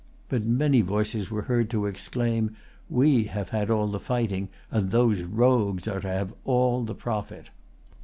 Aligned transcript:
But 0.29 0.43
many 0.43 0.81
voices 0.81 1.29
were 1.29 1.43
heard 1.43 1.69
to 1.69 1.85
exclaim, 1.85 2.55
"We 2.89 3.25
have 3.25 3.49
had 3.49 3.69
all 3.69 3.85
the 3.85 3.99
fighting, 3.99 4.49
and 4.71 4.89
those 4.89 5.21
rogues 5.21 5.87
are 5.87 5.99
to 6.01 6.07
have 6.11 6.33
all 6.43 6.83
the 6.83 6.95
profit!" 6.95 7.51